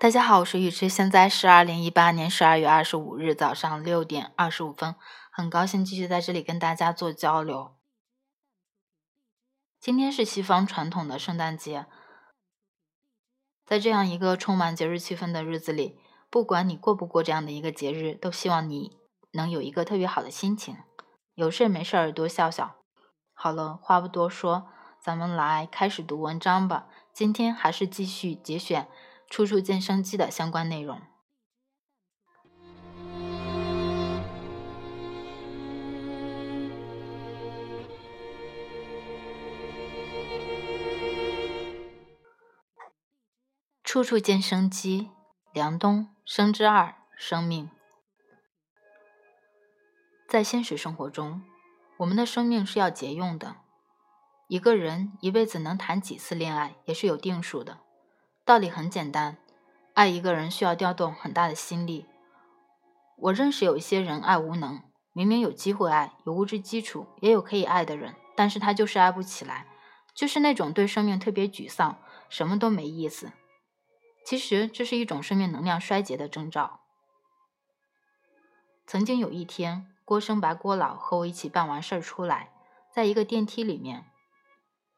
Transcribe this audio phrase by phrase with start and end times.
[0.00, 4.94] 大家好，我是雨池，现在是二零一八年十二月二十五日早上六点二十五分，
[5.30, 7.76] 很高兴继续在这里跟大家做交流。
[9.78, 11.84] 今天是西方传统的圣诞节，
[13.66, 18.96] 在这样一个充满节日气氛的日子里，不管你过不过这样的一个节日，都希望你
[19.32, 20.78] 能有一个特别好的心情，
[21.34, 22.76] 有事没事儿多笑笑。
[23.34, 24.66] 好了，话不多说，
[24.98, 26.86] 咱们来开始读文章吧。
[27.12, 28.88] 今天还是继续节选。
[29.30, 31.00] 处处见生机的相关内容。
[43.84, 45.10] 处处见生机，
[45.52, 47.70] 梁冬生之二生命。
[50.28, 51.42] 在现实生活中，
[51.98, 53.56] 我们的生命是要节用的。
[54.48, 57.78] 一个人一辈子能谈几次恋爱，也是有定数的。
[58.50, 59.36] 道理很简单，
[59.94, 62.06] 爱一个人需要调动很大的心力。
[63.16, 69.68] 我认识有一些人爱无能，明明有机会爱，有物质基础，也有可以爱的人，但是他就是爱不起来，
[70.14, 73.30] 就是那种对生命特别沮丧，什么都没意思。
[74.26, 76.80] 其实这是一种生命能量衰竭的征兆。
[78.84, 82.52] 曾经有一天，郭生白郭老和我一起办完事儿出来，
[82.92, 84.06] 在一个电梯里面，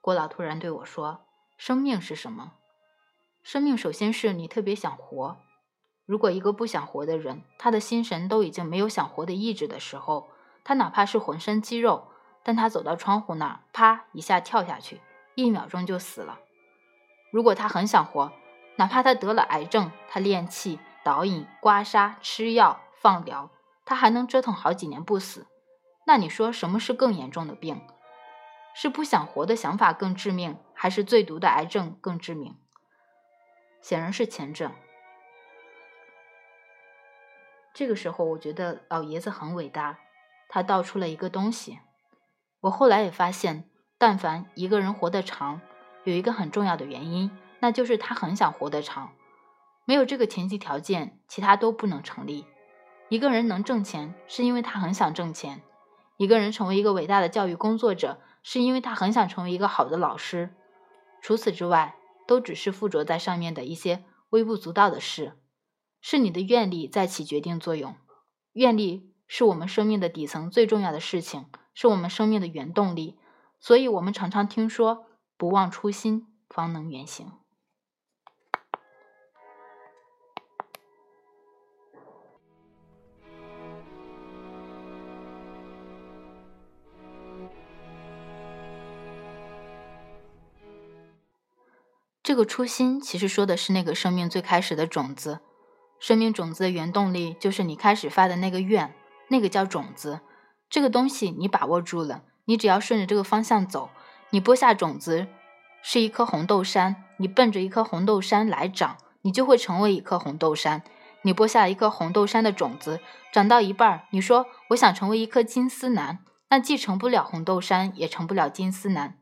[0.00, 1.26] 郭老突然对我说
[1.58, 2.52] ：“生命是什么？”
[3.42, 5.38] 生命首先是你特别想活。
[6.06, 10.28] 如果一个不想活的人，他的心神都已经没有想活的意志的时候，
[10.64, 12.08] 他哪怕是浑身肌肉，
[12.42, 15.00] 但他走到窗户那儿，啪一下跳下去，
[15.34, 16.38] 一秒钟就死了。
[17.32, 18.32] 如果他很想活，
[18.76, 23.50] 哪怕他得了癌症，他练气、导引、刮痧、吃药、放疗，
[23.84, 25.46] 他还能折腾好几年不死。
[26.06, 27.80] 那你说什么是更严重的病？
[28.74, 32.56] 是不想活的想法更致命，还是最毒的癌症更致命？
[33.80, 34.70] 显然是前者。
[37.72, 39.98] 这个时候，我觉得老爷子很伟大，
[40.48, 41.78] 他道出了一个东西。
[42.60, 45.60] 我后来也发现，但凡一个人活得长，
[46.04, 47.30] 有一个很重要的原因，
[47.60, 49.12] 那就是他很想活得长。
[49.86, 52.46] 没有这个前提条件，其他都不能成立。
[53.08, 55.60] 一个人能挣钱，是因为他很想挣钱；
[56.16, 60.54] 一个人成为一个伟大的教育工作者，是因为他很想成为一个好的老师。
[61.22, 61.96] 除此之外，
[62.30, 65.32] 都只是附着在上面的一些微不足道的事，
[66.00, 67.96] 是你的愿力在起决定作用。
[68.52, 73.18] 愿力是我们生命的底层最重要的事情，是我们生命的原动力。
[73.58, 77.32] 所以，我们常常听说“不忘初心，方能远行”。
[92.22, 95.40] 这个初心其实说的是那个生命最开始的种子，
[95.98, 98.94] 生命种子的原动力就是你开始发的那个愿，
[99.28, 100.20] 那个叫种子。
[100.68, 103.88] 这个东西你把握住了，你只要顺着这个方向走，
[104.30, 105.28] 你播下种子
[105.82, 110.82] 是一颗红豆杉，你奔着一颗红豆杉来长，你就会成为一颗红豆杉。
[111.22, 113.00] 你播下一颗红豆杉的种子，
[113.32, 116.18] 长到一半儿，你说我想成为一颗金丝楠，
[116.50, 119.18] 那既成不了红豆杉，也成不了金丝楠。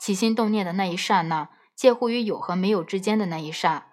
[0.00, 1.50] 起心动念的那一刹那。
[1.76, 3.86] 介乎于有和没有之间的那一刹，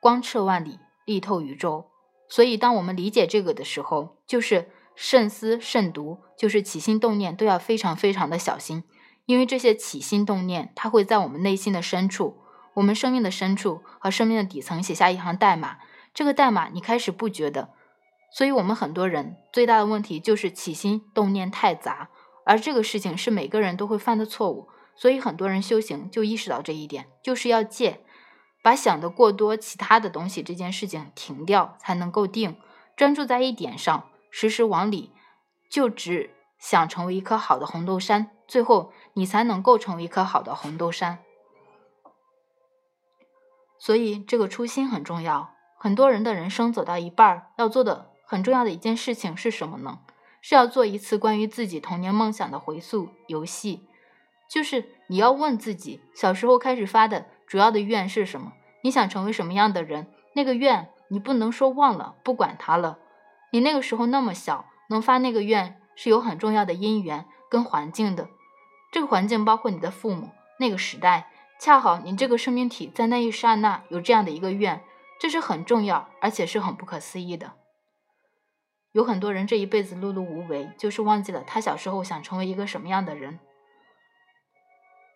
[0.00, 1.90] 光彻万里，力透宇宙。
[2.28, 8.84] 所以，当我们理解这个的时候，就是慎思慎独，就是起心动念都要非常非常的小心，
[9.26, 12.38] 因为这些起心动念，它会在我们内心的深处，
[12.74, 15.76] 我们生命的深处和生命的底层写下一行代码。
[16.12, 17.70] 这个代码你开始不觉得，
[18.32, 22.10] 所以我们很多人最大的问题就是起心动念太杂，
[22.44, 24.68] 而这个事情是每个人都会犯的错误。
[24.94, 28.04] 所以很多人修行就意识到这一点，就是要戒，
[28.62, 32.56] 把想的过多其他的东西这件事情停掉，才能够定，
[32.96, 35.12] 专注在一点上，时时往里，
[35.70, 41.18] 就只想成为一颗好的红豆杉，最后你才能够成为一颗好的红豆杉。
[43.78, 45.54] 所以这个初心很重要。
[45.76, 49.98] 很多人的人生走到一半儿，要做的很重要的一件事情是什么呢？
[50.40, 53.88] 是要做一次关于自己童年梦想的回溯游戏。
[54.52, 58.52] 就是你要问自己，小时候开始发的主要的愿是什么？
[58.82, 60.08] 你想成为什么样的人？
[60.34, 62.98] 那个愿你不能说忘了，不管它了。
[63.50, 68.28] 你那个时候那么小，能发那个愿是有很重要的因缘跟环境的。
[68.92, 70.28] 这个环境包括你的父母，
[70.58, 74.82] 那个时代恰好你这个生命体在那一刹那有这样的一个愿，
[75.18, 77.52] 这是很重要，而且是很不可思议的。
[78.92, 83.38] 有很多人这一辈子碌碌无为，就是忘记了他小时候想成为一个什么样的人。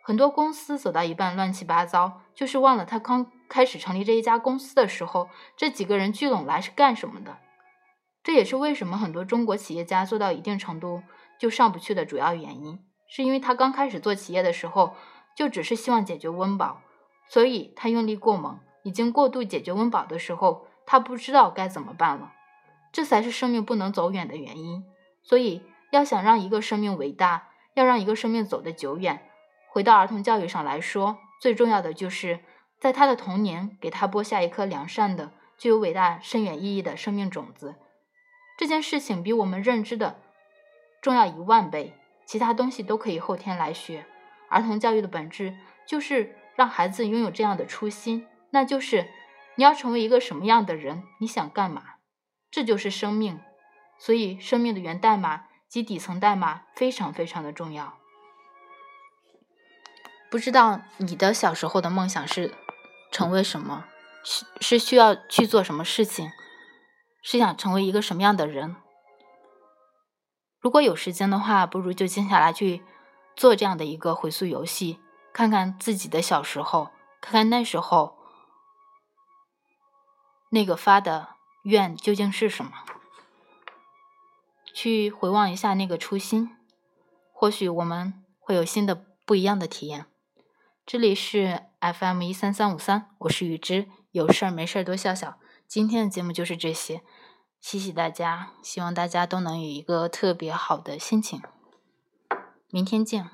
[0.07, 7.39] 很多公司走到一半乱七八糟，就是忘了他刚开始成立这一家公司的时候，这几个人聚拢来是干什么的？
[8.23, 11.03] 这也是为什么很多中国企业家做到一定程度
[11.41, 14.95] 就上不去的主要原因，是因为他刚开始做企业的时候，
[15.35, 16.83] 就只是希望解决温饱，
[17.27, 22.33] 所以他用力过猛，已经过度解决温饱的时候，他不知道该怎么办了，
[22.93, 24.85] 这才是生命不能走远的原因。
[25.25, 29.29] 所以，要想让一个生命伟大，要让一个生命走得久远，
[29.77, 32.41] 回到儿童教育上来说，最重要的就是
[32.81, 37.75] 在他的童年给他播下一颗良善的、具有伟大深远意义的生命种子。
[38.57, 40.19] 这件事情比我们认知的
[41.03, 41.93] 重要一万倍，
[42.25, 44.07] 其他东西都可以后天来学。
[44.49, 45.55] 儿童教育的本质
[45.87, 49.11] 就是让孩子拥有这样的初心，那就是
[49.57, 51.97] 你要成为一个什么样的人，你想干嘛，
[52.51, 53.39] 这就是生命。
[53.99, 57.99] 所以，生命的源代码及底层代码非常非常的重要。
[60.37, 62.55] 不知道你的小时候的梦想是
[63.11, 63.87] 成为什么？
[64.23, 66.31] 是是需要去做什么事情？
[67.23, 68.77] 是想成为一个什么样的人？
[70.61, 72.85] 如果有时间的话，不如就静下来去
[73.35, 75.01] 做这样的一个回溯游戏，
[75.33, 76.91] 看看自己的小时候，
[77.23, 78.19] 看看那时候
[80.51, 81.31] 那个发的
[81.63, 82.73] 愿究竟是什么，
[84.75, 86.55] 去回望一下那个初心，
[87.33, 88.95] 或许我们会有新的
[89.25, 90.05] 不一样的体验。
[90.87, 95.37] 这里是 FM 一三三五三，我是雨之，有事儿没事儿多笑笑。
[95.67, 97.03] 今天的节目就是这些，
[97.61, 101.43] 谢谢大家，希望大家都能有一个特别好的心情，
[102.71, 103.29] 明天见。